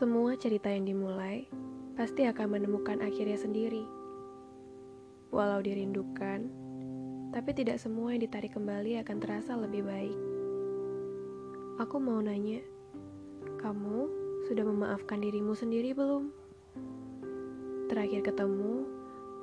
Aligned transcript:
Semua 0.00 0.32
cerita 0.32 0.72
yang 0.72 0.88
dimulai 0.88 1.44
pasti 1.92 2.24
akan 2.24 2.56
menemukan 2.56 3.04
akhirnya 3.04 3.36
sendiri. 3.36 3.84
Walau 5.28 5.60
dirindukan, 5.60 6.48
tapi 7.36 7.52
tidak 7.52 7.76
semua 7.76 8.16
yang 8.16 8.24
ditarik 8.24 8.56
kembali 8.56 8.96
akan 9.04 9.16
terasa 9.20 9.60
lebih 9.60 9.84
baik. 9.84 10.16
Aku 11.84 12.00
mau 12.00 12.16
nanya, 12.24 12.64
kamu 13.60 14.08
sudah 14.48 14.64
memaafkan 14.64 15.20
dirimu 15.20 15.52
sendiri 15.52 15.92
belum? 15.92 16.32
Terakhir 17.92 18.24
ketemu, 18.24 18.88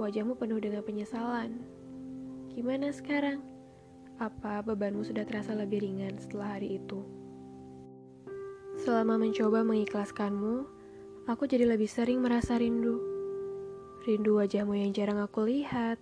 wajahmu 0.00 0.40
penuh 0.40 0.56
dengan 0.56 0.80
penyesalan. 0.80 1.52
Gimana 2.56 2.96
sekarang? 2.96 3.44
Apa 4.16 4.64
bebanmu 4.64 5.04
sudah 5.04 5.28
terasa 5.28 5.52
lebih 5.52 5.84
ringan 5.84 6.16
setelah 6.16 6.56
hari 6.56 6.80
itu? 6.80 7.25
Selama 8.86 9.18
mencoba 9.18 9.66
mengikhlaskanmu, 9.66 10.62
aku 11.26 11.50
jadi 11.50 11.66
lebih 11.66 11.90
sering 11.90 12.22
merasa 12.22 12.54
rindu. 12.54 13.02
Rindu 14.06 14.38
wajahmu 14.38 14.78
yang 14.78 14.94
jarang 14.94 15.18
aku 15.18 15.42
lihat, 15.42 15.98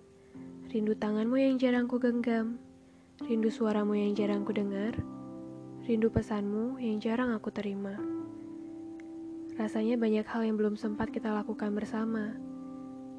rindu 0.69 0.93
tanganmu 0.93 1.33
yang 1.33 1.57
jarang 1.57 1.89
ku 1.89 1.97
genggam, 1.97 2.61
rindu 3.25 3.49
suaramu 3.49 3.97
yang 3.97 4.13
jarang 4.13 4.45
ku 4.45 4.53
dengar, 4.53 4.93
rindu 5.89 6.13
pesanmu 6.13 6.77
yang 6.77 7.01
jarang 7.01 7.33
aku 7.33 7.49
terima. 7.49 7.97
Rasanya 9.57 9.97
banyak 9.97 10.29
hal 10.29 10.45
yang 10.45 10.53
belum 10.53 10.77
sempat 10.77 11.09
kita 11.09 11.33
lakukan 11.33 11.73
bersama, 11.73 12.37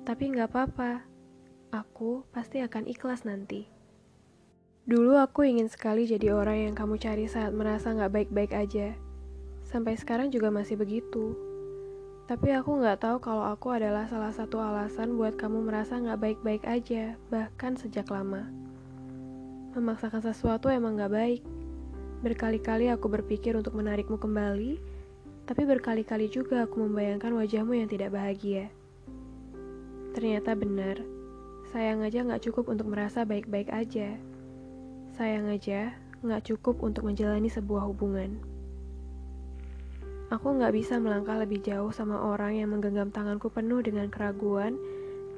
tapi 0.07 0.31
nggak 0.31 0.47
apa-apa. 0.47 1.03
Aku 1.75 2.23
pasti 2.31 2.63
akan 2.63 2.87
ikhlas 2.87 3.27
nanti. 3.27 3.67
Dulu 4.87 5.19
aku 5.19 5.43
ingin 5.43 5.67
sekali 5.67 6.07
jadi 6.07 6.31
orang 6.31 6.71
yang 6.71 6.75
kamu 6.79 7.03
cari 7.03 7.27
saat 7.27 7.51
merasa 7.51 7.91
nggak 7.91 8.15
baik-baik 8.15 8.55
aja. 8.55 8.95
Sampai 9.77 9.93
sekarang 9.93 10.33
juga 10.33 10.49
masih 10.49 10.81
begitu. 10.81 11.37
Tapi 12.25 12.49
aku 12.57 12.81
nggak 12.81 12.97
tahu 12.97 13.21
kalau 13.21 13.45
aku 13.45 13.77
adalah 13.77 14.09
salah 14.09 14.33
satu 14.33 14.57
alasan 14.57 15.21
buat 15.21 15.37
kamu 15.37 15.69
merasa 15.69 16.01
nggak 16.01 16.17
baik-baik 16.17 16.65
aja, 16.65 17.13
bahkan 17.29 17.77
sejak 17.77 18.09
lama. 18.09 18.49
Memaksakan 19.77 20.25
sesuatu 20.25 20.73
emang 20.73 20.97
nggak 20.97 21.13
baik. 21.13 21.43
Berkali-kali 22.25 22.89
aku 22.89 23.21
berpikir 23.21 23.53
untuk 23.53 23.77
menarikmu 23.77 24.17
kembali, 24.17 24.81
tapi 25.45 25.69
berkali-kali 25.69 26.33
juga 26.33 26.65
aku 26.65 26.81
membayangkan 26.81 27.37
wajahmu 27.37 27.77
yang 27.77 27.93
tidak 27.93 28.17
bahagia. 28.17 28.73
Ternyata 30.17 30.57
benar, 30.57 31.05
sayang 31.69 32.01
aja 32.01 32.25
nggak 32.25 32.49
cukup 32.49 32.73
untuk 32.73 32.89
merasa 32.89 33.29
baik-baik 33.29 33.69
aja. 33.69 34.17
Sayang 35.21 35.53
aja, 35.53 35.93
nggak 36.25 36.49
cukup 36.49 36.81
untuk 36.81 37.05
menjalani 37.05 37.53
sebuah 37.53 37.93
hubungan. 37.93 38.56
Aku 40.27 40.59
nggak 40.59 40.75
bisa 40.75 40.99
melangkah 40.99 41.39
lebih 41.39 41.63
jauh 41.63 41.95
sama 41.95 42.19
orang 42.19 42.59
yang 42.59 42.75
menggenggam 42.75 43.15
tanganku 43.15 43.47
penuh 43.47 43.79
dengan 43.79 44.11
keraguan 44.11 44.75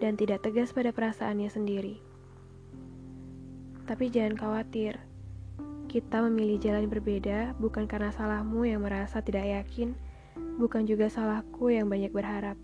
dan 0.01 0.17
tidak 0.17 0.41
tegas 0.41 0.73
pada 0.73 0.97
perasaannya 0.97 1.51
sendiri. 1.53 2.01
Tapi 3.85 4.09
jangan 4.09 4.41
khawatir, 4.41 4.97
kita 5.93 6.25
memilih 6.25 6.57
jalan 6.57 6.89
berbeda 6.89 7.57
bukan 7.61 7.85
karena 7.85 8.13
salahmu 8.13 8.65
yang 8.65 8.85
merasa 8.85 9.21
tidak 9.21 9.49
yakin, 9.49 9.93
bukan 10.57 10.89
juga 10.89 11.13
salahku 11.13 11.69
yang 11.69 11.89
banyak 11.89 12.13
berharap. 12.13 12.57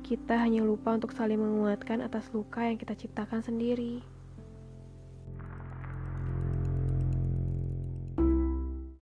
Kita 0.00 0.40
hanya 0.40 0.64
lupa 0.64 0.96
untuk 0.96 1.12
saling 1.12 1.36
menguatkan 1.36 2.00
atas 2.00 2.32
luka 2.32 2.64
yang 2.64 2.80
kita 2.80 2.96
ciptakan 2.96 3.44
sendiri. 3.44 4.00